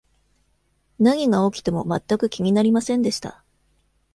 [0.97, 3.43] 何が起きても全く気になりませんでした。